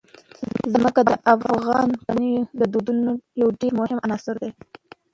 ځمکه 0.73 1.01
د 1.09 1.11
افغان 1.33 1.89
کورنیو 2.01 2.41
د 2.59 2.61
دودونو 2.73 3.11
یو 3.41 3.47
ډېر 3.61 3.71
مهم 3.81 3.99
عنصر 4.07 4.35
دی. 4.43 4.51